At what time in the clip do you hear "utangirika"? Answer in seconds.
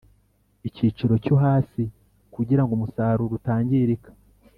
3.39-4.09